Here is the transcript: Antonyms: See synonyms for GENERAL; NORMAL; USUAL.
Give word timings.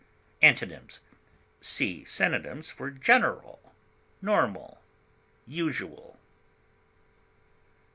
Antonyms: 0.41 0.99
See 1.59 2.03
synonyms 2.05 2.71
for 2.71 2.89
GENERAL; 2.89 3.61
NORMAL; 4.19 4.81
USUAL. 5.45 6.17